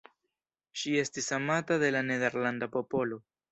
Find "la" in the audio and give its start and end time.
1.99-2.03